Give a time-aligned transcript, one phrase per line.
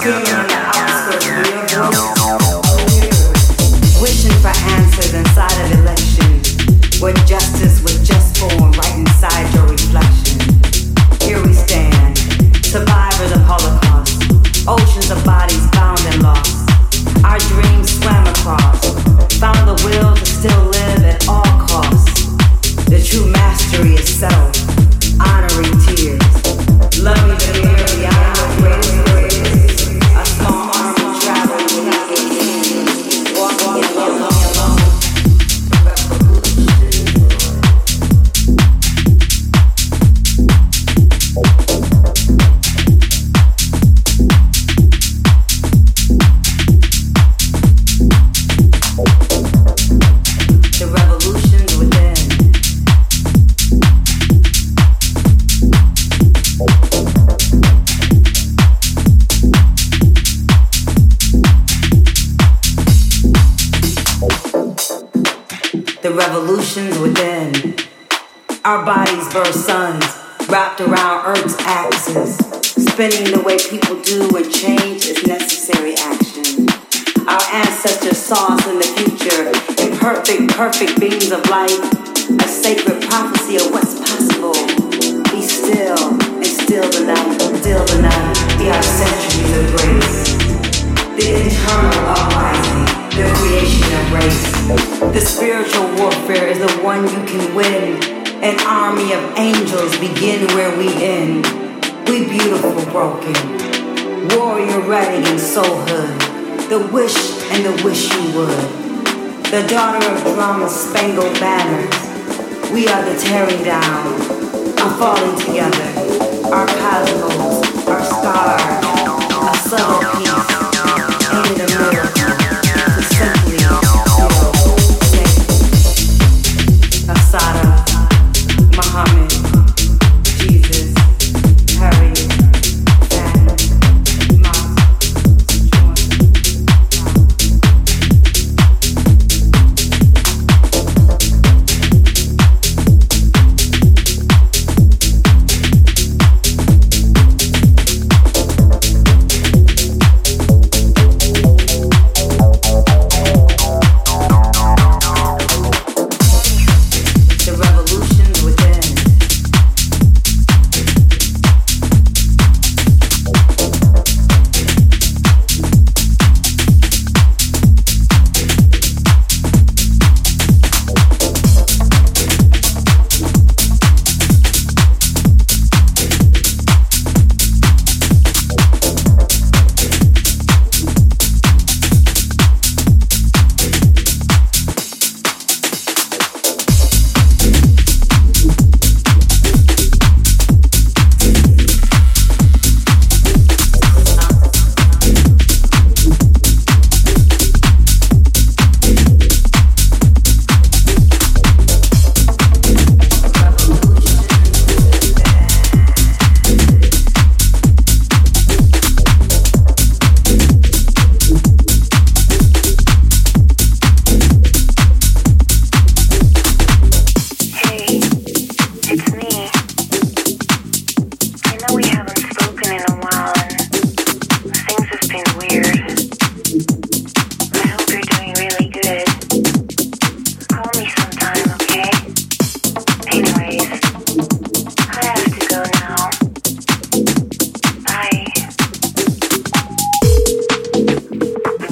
[0.00, 0.39] Screaming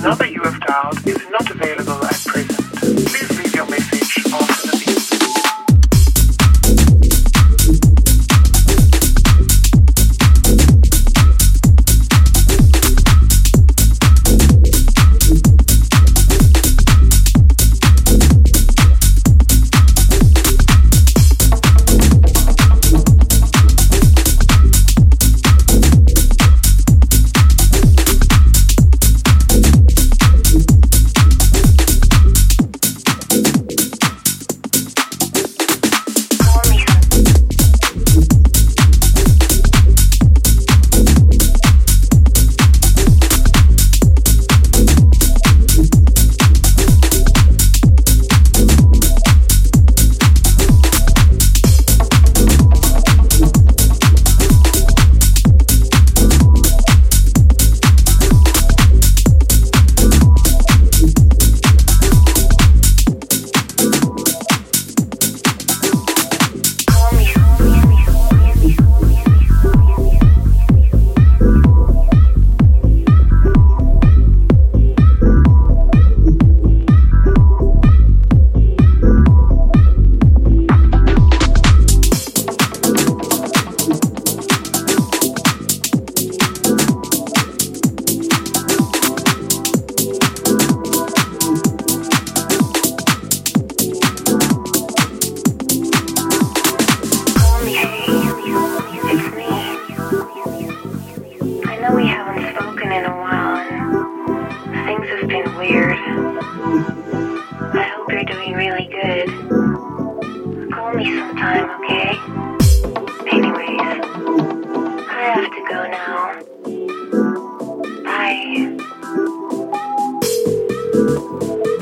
[0.09, 1.78] number you have dialed is not available.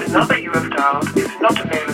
[0.07, 1.86] The number you have dialed is not available.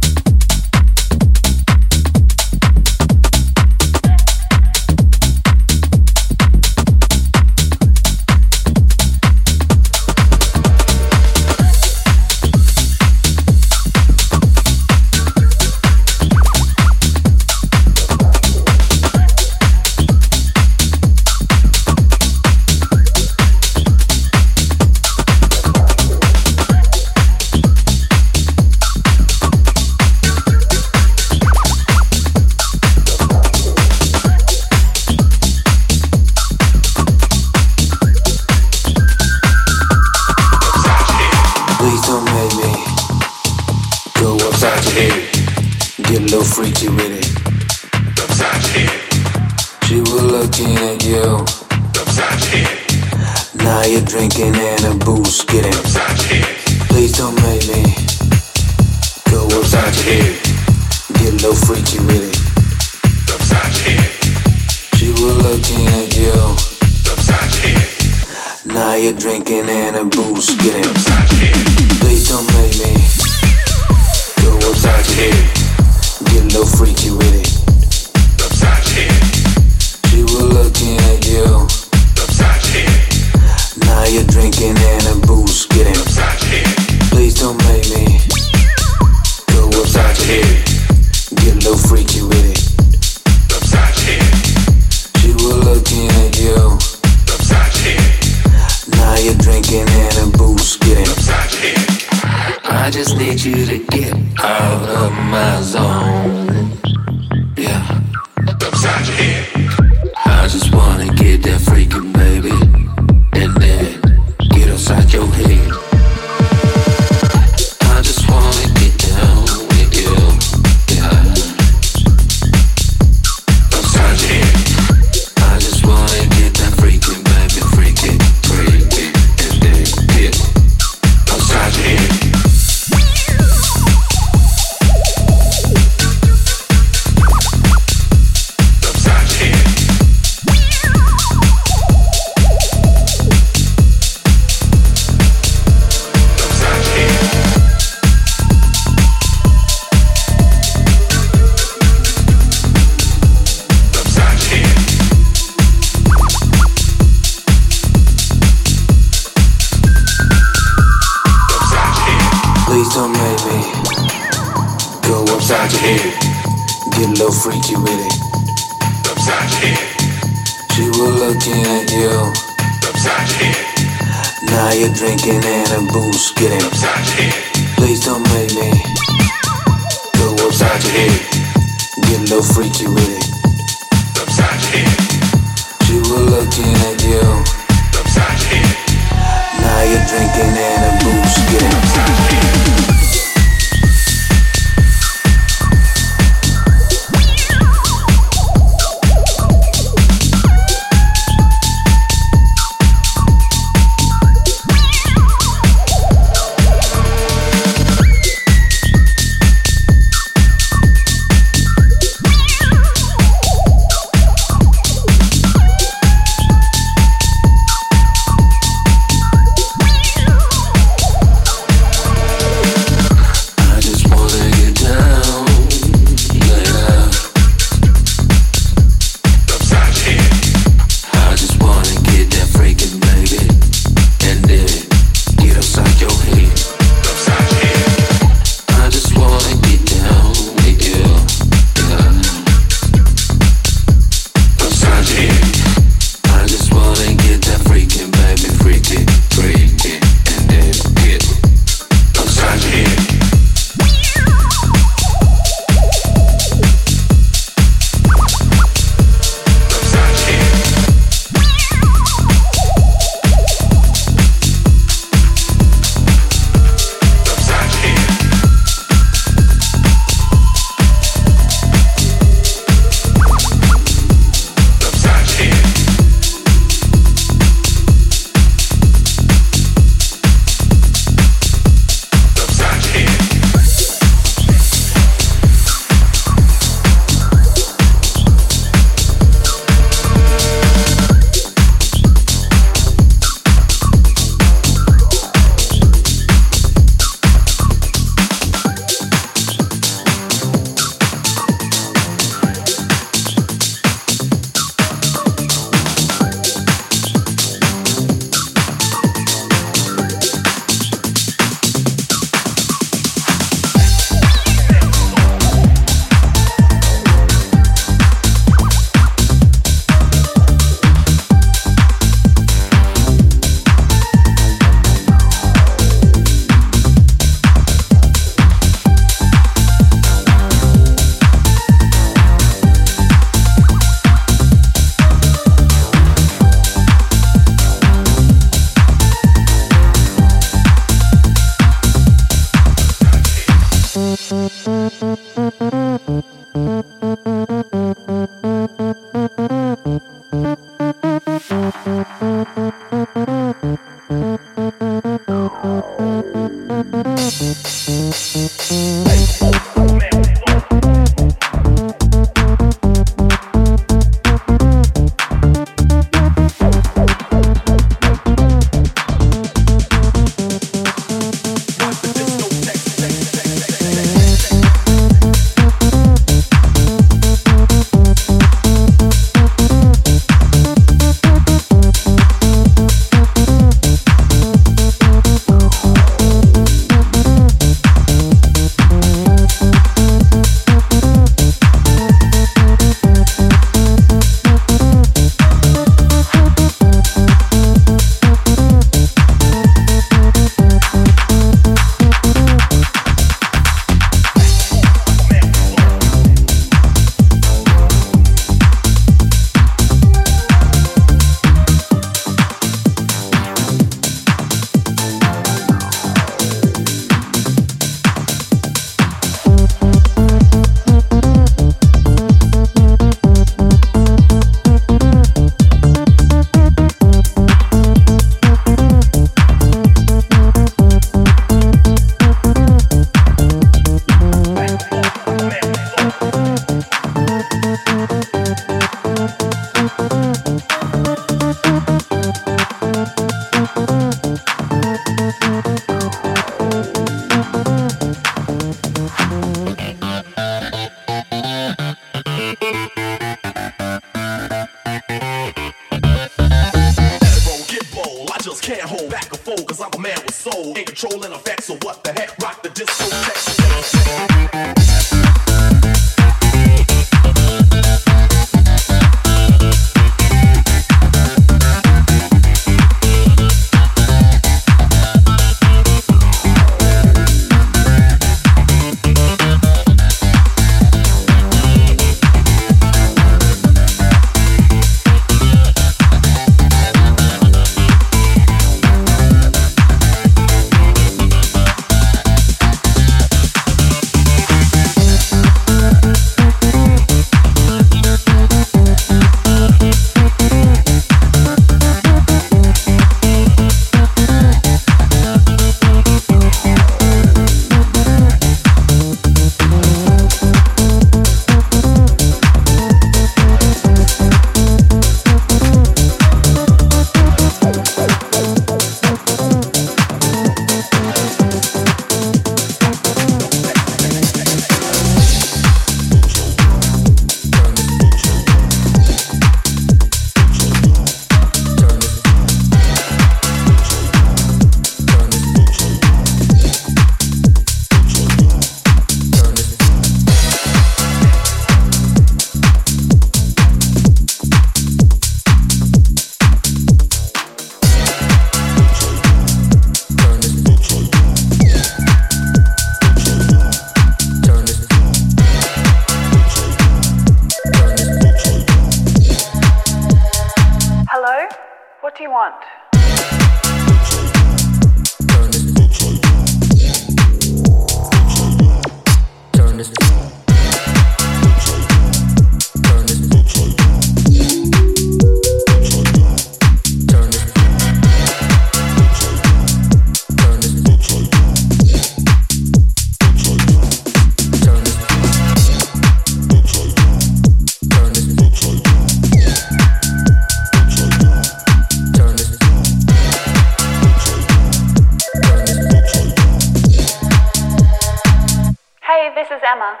[599.70, 600.00] Dance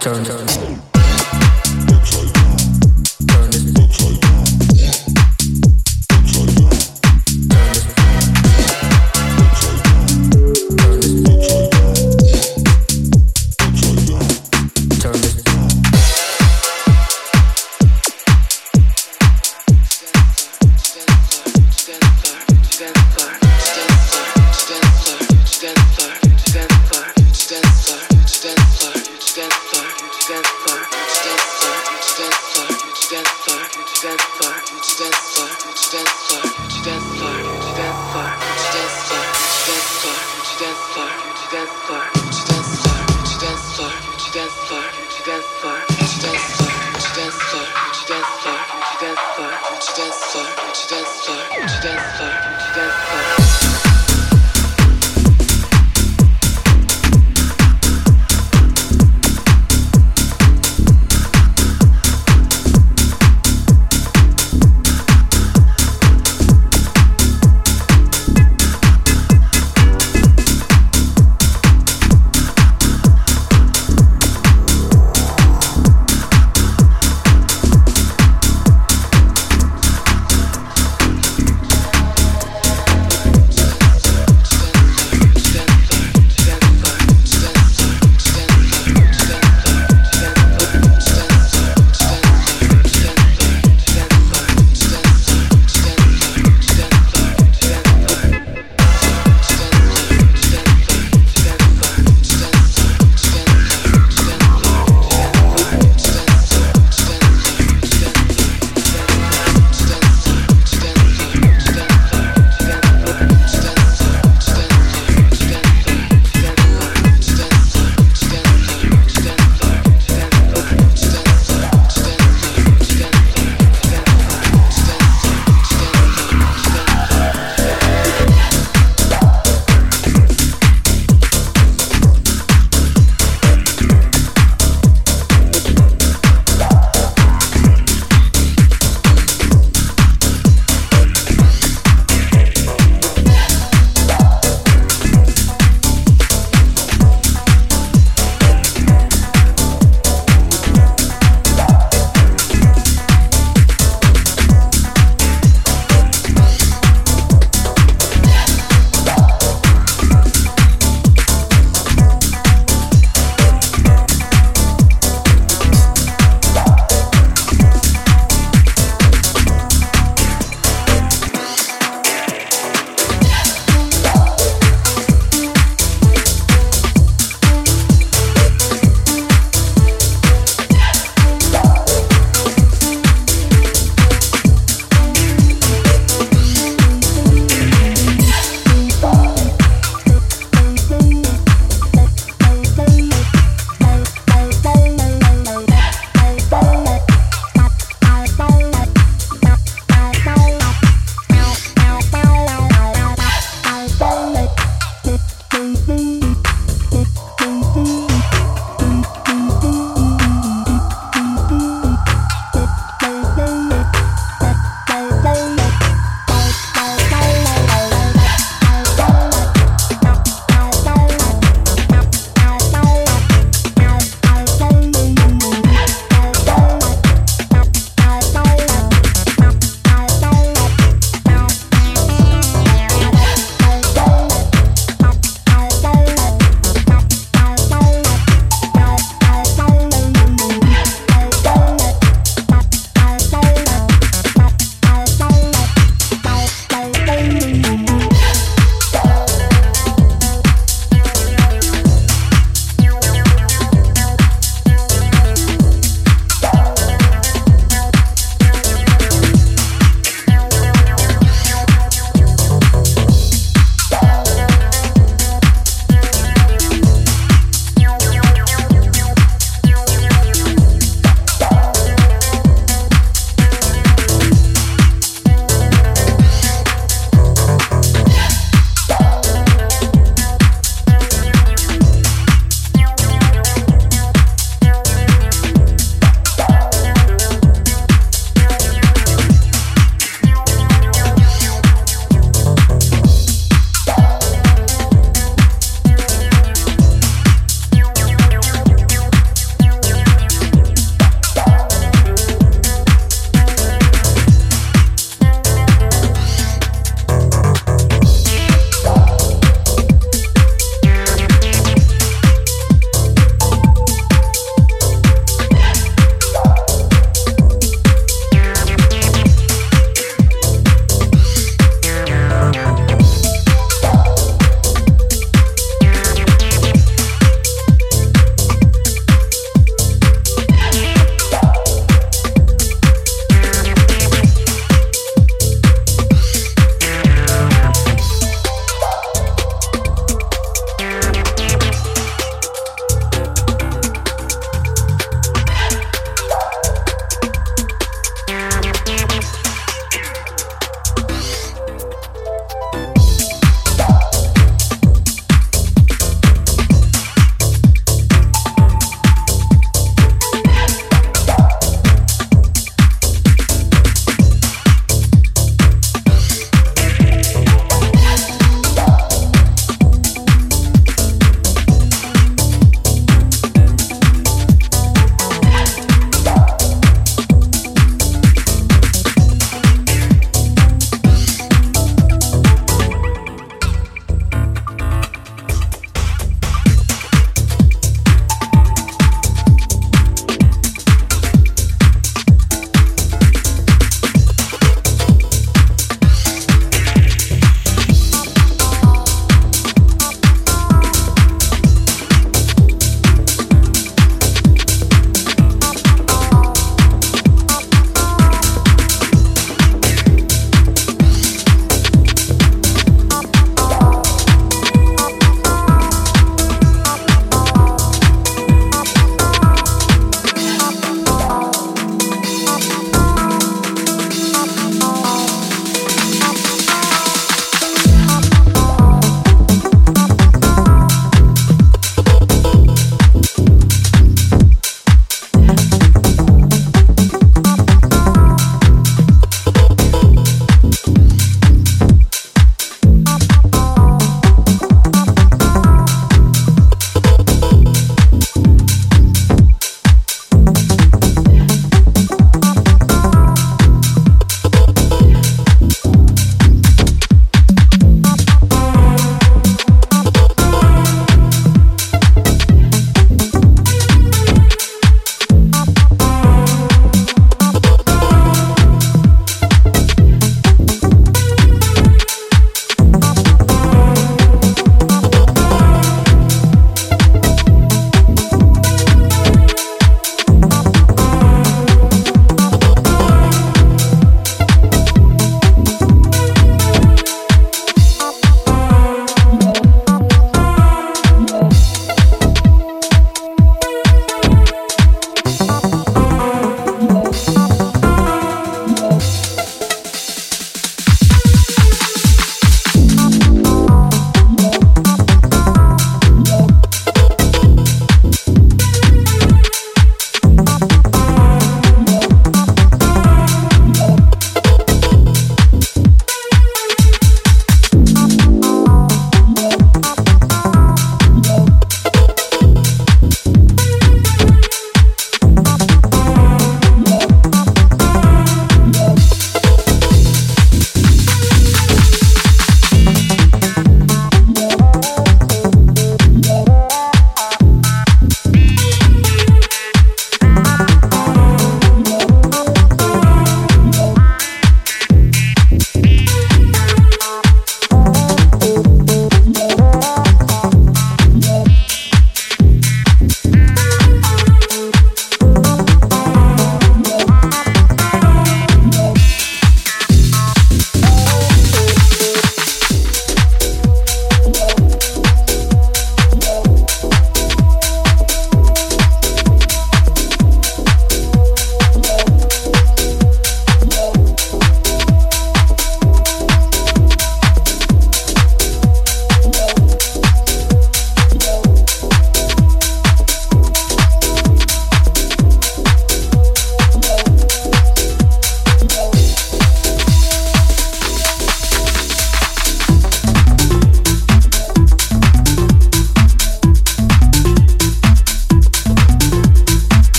[0.00, 0.55] floor, to